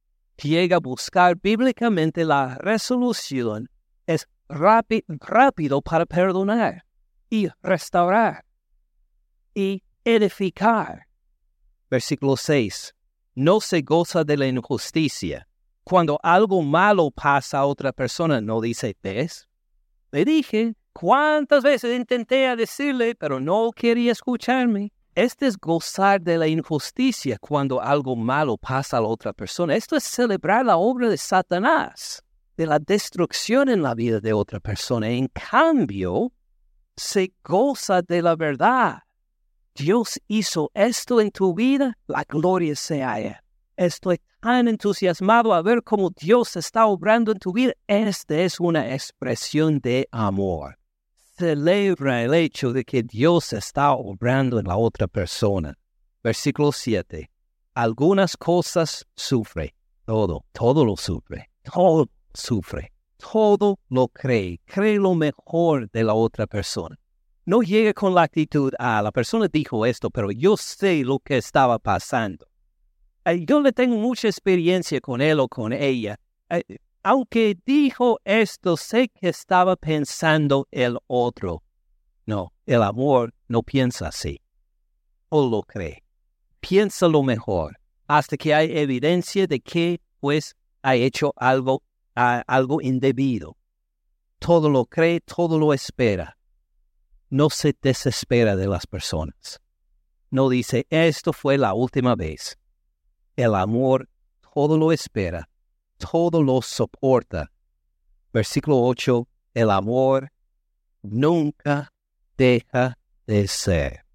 [0.41, 3.69] Llega a buscar bíblicamente la resolución,
[4.07, 6.85] es rápido para perdonar
[7.29, 8.45] y restaurar
[9.53, 11.07] y edificar.
[11.89, 12.93] Versículo 6.
[13.35, 15.47] No se goza de la injusticia.
[15.83, 19.47] Cuando algo malo pasa a otra persona, no dice, ¿ves?
[20.11, 24.93] Le dije, ¿Cuántas veces intenté decirle, pero no quería escucharme?
[25.15, 29.75] Este es gozar de la injusticia cuando algo malo pasa a la otra persona.
[29.75, 32.23] Esto es celebrar la obra de Satanás,
[32.55, 35.09] de la destrucción en la vida de otra persona.
[35.09, 36.31] En cambio,
[36.95, 38.99] se goza de la verdad.
[39.75, 43.35] Dios hizo esto en tu vida, la gloria sea Él.
[43.75, 47.73] Estoy tan entusiasmado a ver cómo Dios está obrando en tu vida.
[47.87, 50.77] Esta es una expresión de amor
[51.37, 55.77] celebra el hecho de que Dios está obrando en la otra persona.
[56.23, 57.29] Versículo 7.
[57.73, 59.73] Algunas cosas sufre,
[60.05, 66.45] todo, todo lo sufre, todo sufre, todo lo cree, cree lo mejor de la otra
[66.45, 66.97] persona.
[67.45, 71.37] No llegue con la actitud, ah, la persona dijo esto, pero yo sé lo que
[71.37, 72.47] estaba pasando.
[73.45, 76.17] Yo le tengo mucha experiencia con él o con ella.
[77.03, 81.63] Aunque dijo esto, sé que estaba pensando el otro.
[82.25, 84.39] No, el amor no piensa así.
[85.27, 86.01] O lo cree.
[86.61, 87.77] Piensa lo mejor
[88.07, 91.83] hasta que hay evidencia de que pues ha hecho algo,
[92.15, 93.57] algo indebido.
[94.39, 96.37] Todo lo cree, todo lo espera
[97.33, 99.59] no se desespera de las personas.
[100.29, 102.59] No dice, esto fue la última vez.
[103.35, 104.07] El amor
[104.53, 105.49] todo lo espera,
[105.97, 107.51] todo lo soporta.
[108.31, 110.31] Versículo 8, el amor
[111.01, 111.91] nunca
[112.37, 114.05] deja de ser.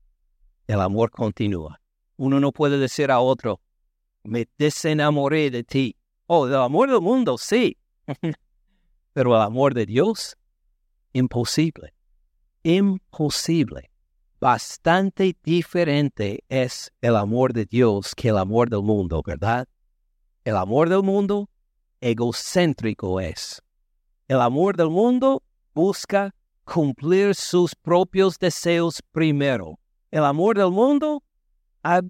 [0.68, 1.80] El amor continúa.
[2.18, 3.60] Uno no puede decir a otro,
[4.22, 5.96] me desenamoré de ti.
[6.28, 7.76] Oh, del amor del mundo, sí.
[9.12, 10.36] Pero el amor de Dios,
[11.12, 11.97] imposible
[12.62, 13.90] imposible.
[14.40, 19.66] Bastante diferente es el amor de Dios que el amor del mundo, ¿verdad?
[20.44, 21.50] El amor del mundo
[22.00, 23.60] egocéntrico es.
[24.28, 25.42] El amor del mundo
[25.74, 29.78] busca cumplir sus propios deseos primero.
[30.10, 31.22] El amor del mundo
[31.82, 32.02] ah,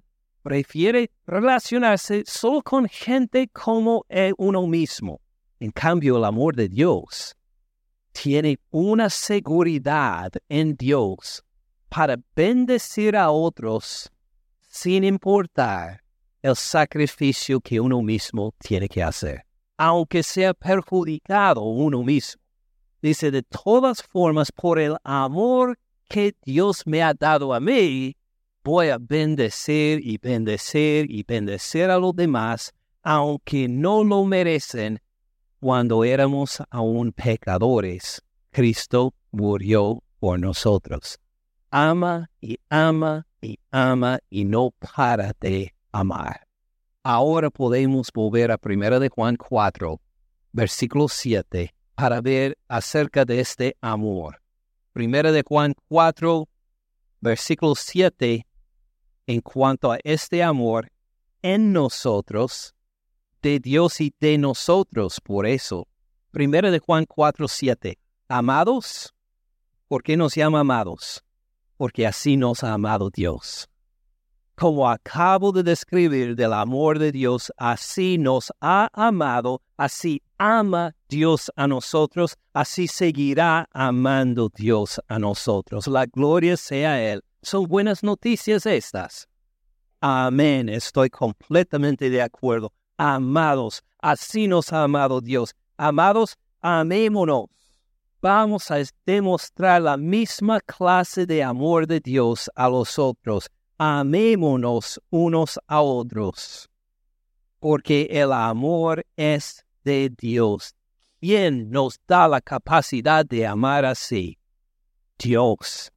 [0.43, 4.05] prefiere relacionarse solo con gente como
[4.37, 5.19] uno mismo.
[5.59, 7.35] En cambio, el amor de Dios
[8.21, 11.41] tiene una seguridad en Dios
[11.87, 14.11] para bendecir a otros
[14.67, 16.03] sin importar
[16.41, 19.45] el sacrificio que uno mismo tiene que hacer,
[19.77, 22.41] aunque sea perjudicado uno mismo.
[23.01, 25.79] Dice, de todas formas, por el amor
[26.09, 28.17] que Dios me ha dado a mí,
[28.65, 34.99] voy a bendecir y bendecir y bendecir a los demás, aunque no lo merecen
[35.59, 41.19] cuando éramos aún pecadores, Cristo murió por nosotros.
[41.69, 46.47] Ama y ama y ama y no para de amar.
[47.03, 49.99] Ahora podemos volver a 1 de Juan 4,
[50.51, 54.41] versículo 7, para ver acerca de este amor.
[54.95, 56.47] 1 de Juan 4,
[57.19, 58.45] versículo 7,
[59.27, 60.91] en cuanto a este amor
[61.41, 62.75] en nosotros,
[63.41, 65.19] de Dios y de nosotros.
[65.21, 65.87] Por eso,
[66.31, 67.97] primero de Juan 4, 7.
[68.27, 69.13] Amados,
[69.87, 71.23] ¿por qué nos llama amados?
[71.77, 73.67] Porque así nos ha amado Dios.
[74.55, 81.49] Como acabo de describir del amor de Dios, así nos ha amado, así ama Dios
[81.55, 85.87] a nosotros, así seguirá amando Dios a nosotros.
[85.87, 87.23] La gloria sea Él.
[87.41, 89.29] Son buenas noticias estas.
[90.01, 93.81] Amén, estoy completamente de acuerdo amados.
[93.99, 95.55] Así nos ha amado Dios.
[95.77, 97.45] Amados, amémonos.
[98.21, 103.49] Vamos a demostrar la misma clase de amor de Dios a los otros.
[103.77, 106.69] Amémonos unos a otros.
[107.59, 110.75] Porque el amor es de Dios.
[111.21, 114.37] ¿Quién nos da la capacidad de amar así?
[115.17, 115.91] Dios.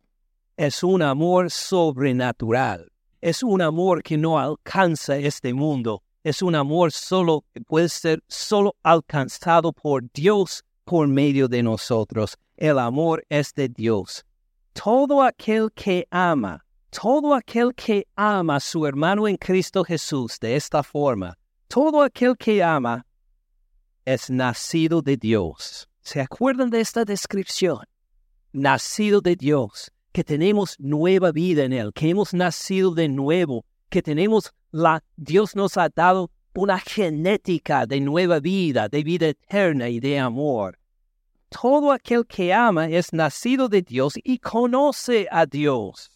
[0.57, 2.93] Es un amor sobrenatural.
[3.21, 8.22] Es un amor que no alcanza este mundo es un amor solo que puede ser
[8.28, 12.37] solo alcanzado por Dios por medio de nosotros.
[12.56, 14.24] El amor es de Dios.
[14.72, 20.56] Todo aquel que ama, todo aquel que ama a su hermano en Cristo Jesús de
[20.56, 21.37] esta forma,
[21.68, 23.04] todo aquel que ama
[24.04, 25.88] es nacido de Dios.
[26.02, 27.85] ¿Se acuerdan de esta descripción?
[28.52, 34.02] Nacido de Dios, que tenemos nueva vida en Él, que hemos nacido de nuevo, que
[34.02, 40.00] tenemos la, Dios nos ha dado una genética de nueva vida, de vida eterna y
[40.00, 40.79] de amor.
[41.50, 46.10] Todo aquel que ama es nacido de Dios y conoce a Dios.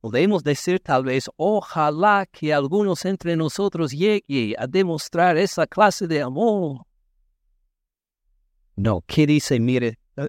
[0.00, 6.22] Podemos decir tal vez, ojalá que algunos entre nosotros llegue a demostrar esa clase de
[6.22, 6.86] amor.
[8.76, 9.58] No, ¿qué dice?
[9.58, 10.28] Mire, eh,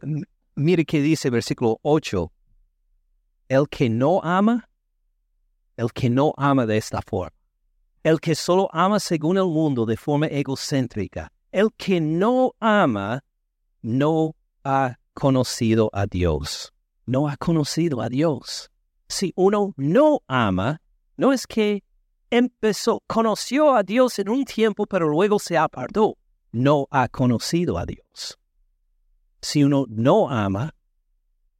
[0.55, 2.31] mire qué dice versículo 8.
[3.47, 4.68] El que no ama,
[5.79, 7.39] el que no ama de esta forma
[8.03, 11.31] el que solo ama según el mundo de forma egocéntrica.
[11.51, 13.23] El que no ama
[13.81, 16.73] no ha conocido a Dios.
[17.05, 18.71] No ha conocido a Dios.
[19.07, 20.81] Si uno no ama,
[21.17, 21.83] no es que
[22.29, 26.17] empezó, conoció a Dios en un tiempo, pero luego se apartó.
[26.51, 28.37] No ha conocido a Dios.
[29.41, 30.75] Si uno no ama,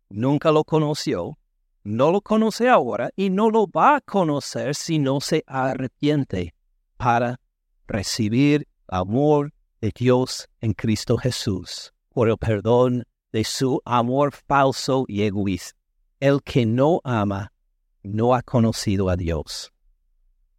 [0.09, 1.38] nunca lo conoció,
[1.83, 6.53] no lo conoce ahora y no lo va a conocer si no se arrepiente
[6.97, 7.39] para
[7.87, 15.23] recibir amor de Dios en Cristo Jesús por el perdón de su amor falso y
[15.23, 15.77] egoísta.
[16.19, 17.53] El que no ama
[18.03, 19.71] no ha conocido a Dios.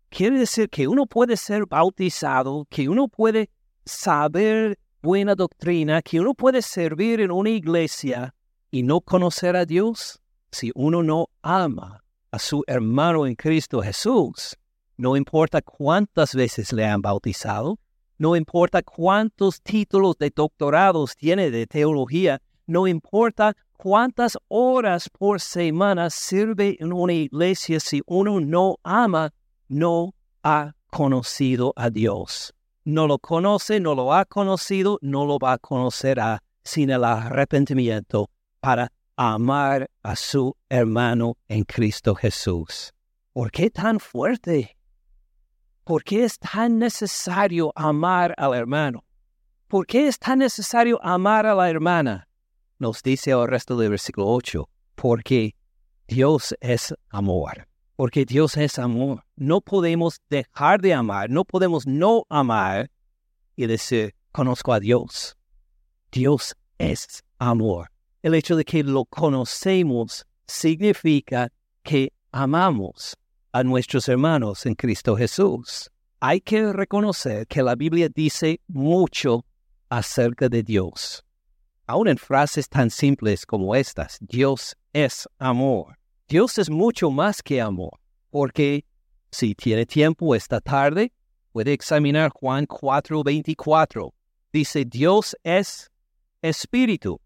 [0.09, 3.51] Quiere decir que uno puede ser bautizado, que uno puede
[3.85, 8.35] saber buena doctrina, que uno puede servir en una iglesia
[8.71, 14.57] y no conocer a Dios si uno no ama a su hermano en Cristo Jesús.
[14.97, 17.79] No importa cuántas veces le han bautizado,
[18.19, 26.11] no importa cuántos títulos de doctorados tiene de teología, no importa cuántas horas por semana
[26.11, 29.33] sirve en una iglesia, si uno no ama,
[29.69, 32.53] no ha conocido a Dios.
[32.85, 36.21] No lo conoce, no lo ha conocido, no lo va a conocer
[36.63, 38.29] sin el arrepentimiento
[38.61, 38.93] para
[39.23, 42.95] amar a su hermano en Cristo Jesús.
[43.35, 44.79] ¿Por qué tan fuerte?
[45.85, 49.05] ¿Por qué es tan necesario amar al hermano?
[49.69, 52.29] ¿Por qué es tan necesario amar a la hermana?
[52.79, 55.55] Nos dice el resto del versículo 8, porque
[56.09, 57.69] Dios es amor.
[57.97, 59.27] Porque Dios es amor.
[59.37, 62.91] No podemos dejar de amar, no podemos no amar
[63.55, 65.37] y decir, conozco a Dios.
[66.11, 67.91] Dios es amor.
[68.23, 71.51] El hecho de que lo conocemos significa
[71.83, 73.17] que amamos
[73.53, 75.91] a nuestros hermanos en Cristo Jesús.
[76.21, 79.47] Hay que reconocer que la Biblia dice mucho
[79.89, 81.25] acerca de Dios.
[81.87, 85.97] Aún en frases tan simples como estas, Dios es amor.
[86.29, 87.99] Dios es mucho más que amor,
[88.31, 88.85] porque
[89.33, 91.13] si tiene tiempo esta tarde,
[91.53, 94.13] puede examinar Juan 4:24.
[94.53, 95.91] Dice, Dios es
[96.43, 97.21] espíritu.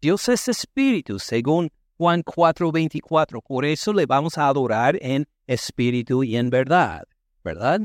[0.00, 3.42] Dios es espíritu, según Juan 4:24.
[3.42, 7.02] Por eso le vamos a adorar en espíritu y en verdad,
[7.42, 7.80] ¿verdad?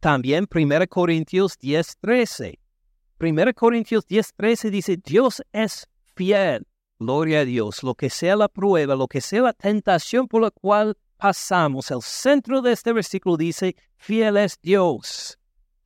[0.00, 2.58] También 1 Corintios 10:13.
[3.18, 5.86] 1 Corintios 10:13 dice, Dios es
[6.16, 6.66] fiel.
[6.98, 7.84] Gloria a Dios.
[7.84, 12.02] Lo que sea la prueba, lo que sea la tentación por la cual pasamos, el
[12.02, 15.38] centro de este versículo dice, fiel es Dios,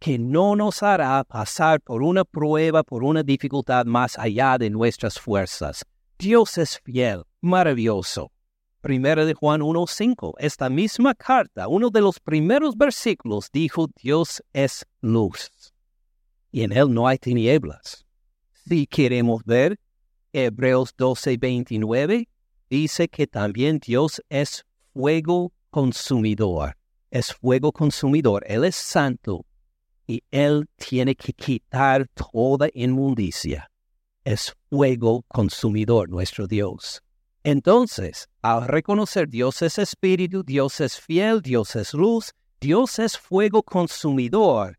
[0.03, 5.17] que no nos hará pasar por una prueba, por una dificultad más allá de nuestras
[5.17, 5.85] fuerzas.
[6.19, 8.33] Dios es fiel, maravilloso.
[8.81, 14.85] Primera de Juan 1.5, esta misma carta, uno de los primeros versículos, dijo, Dios es
[15.03, 15.73] luz
[16.51, 18.05] y en él no hay tinieblas.
[18.67, 19.79] Si queremos ver
[20.33, 22.27] Hebreos 12.29,
[22.69, 26.77] dice que también Dios es fuego consumidor,
[27.13, 29.47] es fuego consumidor, Él es santo
[30.13, 33.71] y Él tiene que quitar toda inmundicia.
[34.25, 37.03] Es fuego consumidor nuestro Dios.
[37.45, 43.63] Entonces, al reconocer Dios es espíritu, Dios es fiel, Dios es luz, Dios es fuego
[43.63, 44.79] consumidor,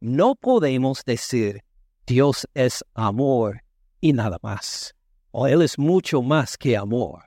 [0.00, 1.62] no podemos decir
[2.06, 3.62] Dios es amor
[4.00, 4.94] y nada más.
[5.30, 7.24] O Él es mucho más que amor.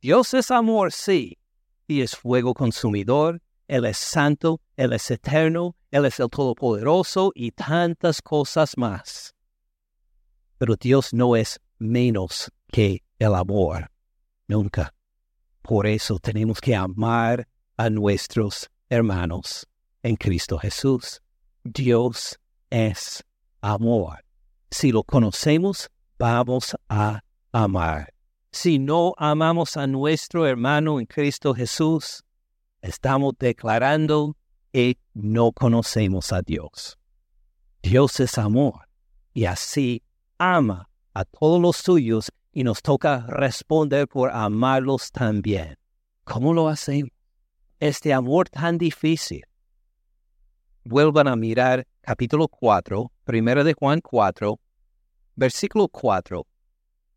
[0.00, 1.38] Dios es amor, sí,
[1.86, 7.52] y es fuego consumidor, Él es santo, Él es eterno, Él es el Todopoderoso y
[7.52, 9.34] tantas cosas más.
[10.58, 13.90] Pero Dios no es menos que el amor
[14.46, 14.92] nunca.
[15.62, 19.66] Por eso tenemos que amar a nuestros hermanos
[20.02, 21.22] en Cristo Jesús.
[21.64, 22.38] Dios
[22.68, 23.24] es
[23.62, 24.22] amor.
[24.70, 25.88] Si lo conocemos,
[26.18, 27.22] vamos a
[27.52, 28.12] amar.
[28.52, 32.22] Si no amamos a nuestro hermano en Cristo Jesús,
[32.82, 34.36] estamos declarando
[35.14, 36.98] no conocemos a Dios.
[37.82, 38.88] Dios es amor
[39.32, 40.02] y así
[40.38, 45.76] ama a todos los suyos y nos toca responder por amarlos también.
[46.24, 47.10] ¿Cómo lo hacemos?
[47.80, 49.44] Este amor tan difícil.
[50.84, 54.58] Vuelvan a mirar capítulo 4, primero de Juan 4,
[55.36, 56.46] versículo 4.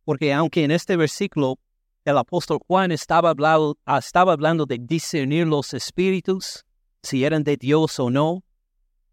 [0.05, 1.60] Porque aunque en este versículo
[2.05, 6.66] el apóstol Juan estaba hablando de discernir los espíritus,
[7.04, 8.43] si eran de Dios o no,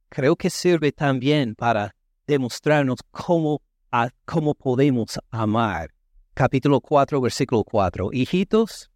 [0.08, 1.94] creo que sirve también para
[2.26, 3.62] demostrarnos cómo,
[4.24, 5.90] cómo podemos amar
[6.36, 8.10] capítulo 4, versículo 4.
[8.12, 8.90] Hijitos,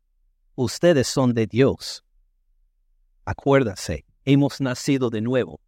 [0.56, 2.04] ustedes son de Dios.
[3.24, 5.58] Acuérdase, hemos nacido de nuevo.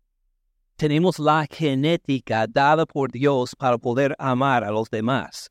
[0.76, 5.50] Tenemos la genética dada por Dios para poder amar a los demás.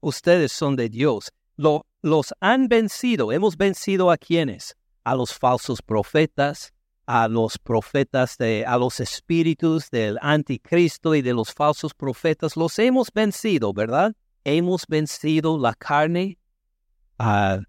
[0.00, 1.30] Ustedes son de Dios.
[1.56, 3.30] los han vencido.
[3.30, 4.74] Hemos vencido a quienes?
[5.04, 6.72] A los falsos profetas,
[7.06, 12.56] a los profetas de, a los espíritus del anticristo y de los falsos profetas.
[12.56, 14.14] Los hemos vencido, ¿verdad?
[14.44, 16.38] hemos vencido la carne,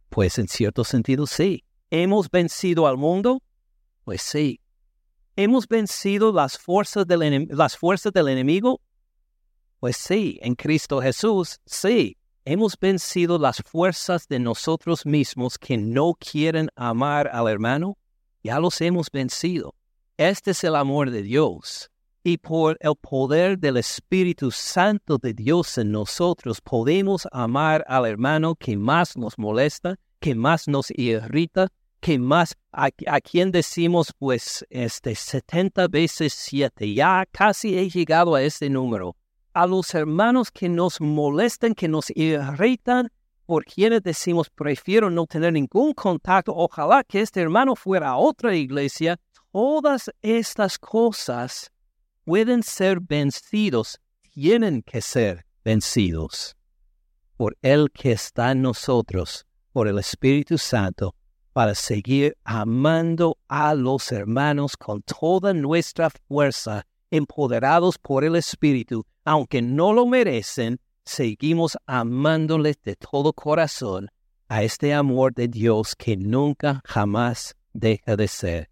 [0.10, 1.66] Pues en cierto sentido sí.
[1.90, 3.42] ¿Hemos vencido al mundo?
[4.06, 4.62] Pues sí.
[5.36, 8.80] ¿Hemos vencido las fuerzas del, las fuerzas del enemigo?
[9.80, 12.18] Pues sí, en Cristo Jesús, sí.
[12.46, 17.98] Hemos vencido las fuerzas de nosotros mismos que no quieren amar al hermano.
[18.44, 19.76] Ya los hemos vencido.
[20.18, 21.92] Este es el amor de Dios.
[22.24, 28.56] Y por el poder del Espíritu Santo de Dios en nosotros podemos amar al hermano
[28.56, 31.68] que más nos molesta, que más nos irrita,
[32.00, 36.94] que más a, quien decimos pues este 70 veces 7.
[36.94, 39.16] Ya casi he llegado a ese número.
[39.54, 43.12] A los hermanos que nos molestan, que nos irritan,
[43.52, 48.56] por quienes decimos prefiero no tener ningún contacto, ojalá que este hermano fuera a otra
[48.56, 49.20] iglesia,
[49.52, 51.70] todas estas cosas
[52.24, 56.56] pueden ser vencidos, tienen que ser vencidos
[57.36, 61.14] por el que está en nosotros, por el Espíritu Santo,
[61.52, 69.62] para seguir amando a los hermanos con toda nuestra fuerza, empoderados por el Espíritu, aunque
[69.62, 74.10] no lo merecen, seguimos amándoles de todo corazón
[74.48, 78.70] a este amor de Dios que nunca jamás deja de ser.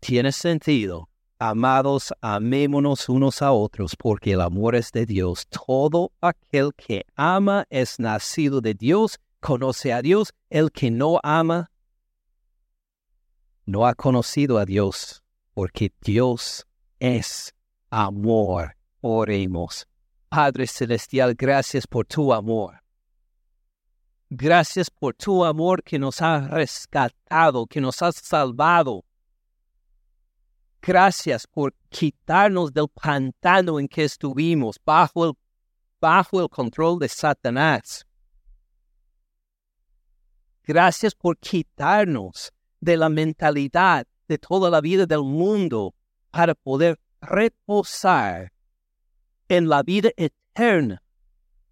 [0.00, 1.08] Tiene sentido
[1.40, 5.46] Amados, amémonos unos a otros, porque el amor es de Dios.
[5.46, 10.34] Todo aquel que ama es nacido de Dios, conoce a Dios.
[10.50, 11.70] El que no ama,
[13.66, 15.22] no ha conocido a Dios,
[15.54, 16.66] porque Dios
[16.98, 17.54] es
[17.88, 18.74] amor.
[19.00, 19.86] Oremos.
[20.28, 22.82] Padre Celestial, gracias por tu amor.
[24.30, 29.04] Gracias por tu amor que nos ha rescatado, que nos ha salvado
[30.80, 35.32] Gracias por quitarnos del pantano en que estuvimos bajo el,
[36.00, 38.06] bajo el control de Satanás.
[40.64, 45.94] Gracias por quitarnos de la mentalidad de toda la vida del mundo
[46.30, 48.52] para poder reposar
[49.48, 51.02] en la vida eterna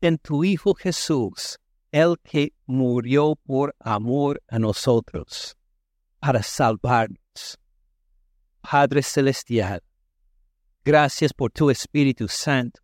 [0.00, 1.58] en tu Hijo Jesús,
[1.92, 5.56] el que murió por amor a nosotros,
[6.20, 7.58] para salvarnos.
[8.60, 9.82] Padre Celestial,
[10.84, 12.80] gracias por tu Espíritu Santo,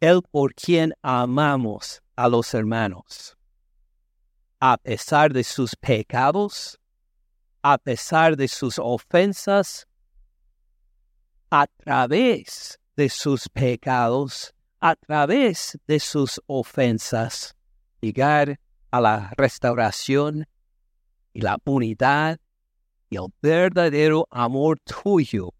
[0.00, 3.36] el por quien amamos a los hermanos,
[4.60, 6.78] a pesar de sus pecados,
[7.62, 9.86] a pesar de sus ofensas,
[11.50, 17.54] a través de sus pecados, a través de sus ofensas,
[18.00, 18.58] llegar
[18.90, 20.48] a la restauración
[21.32, 22.40] y la unidad
[23.08, 25.54] y el verdadero amor tuyo,